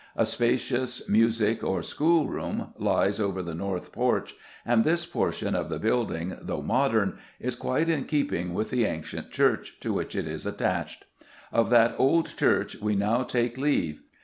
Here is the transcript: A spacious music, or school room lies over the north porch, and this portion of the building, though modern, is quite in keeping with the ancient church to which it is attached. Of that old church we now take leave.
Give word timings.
A 0.15 0.25
spacious 0.25 1.07
music, 1.07 1.63
or 1.63 1.83
school 1.83 2.25
room 2.25 2.73
lies 2.79 3.19
over 3.19 3.43
the 3.43 3.53
north 3.53 3.91
porch, 3.91 4.33
and 4.65 4.83
this 4.83 5.05
portion 5.05 5.53
of 5.53 5.69
the 5.69 5.77
building, 5.77 6.39
though 6.41 6.63
modern, 6.63 7.19
is 7.39 7.53
quite 7.55 7.87
in 7.87 8.05
keeping 8.05 8.55
with 8.55 8.71
the 8.71 8.85
ancient 8.85 9.29
church 9.29 9.79
to 9.81 9.93
which 9.93 10.15
it 10.15 10.27
is 10.27 10.47
attached. 10.47 11.05
Of 11.51 11.69
that 11.69 11.93
old 11.99 12.35
church 12.35 12.77
we 12.77 12.95
now 12.95 13.21
take 13.21 13.59
leave. 13.59 14.01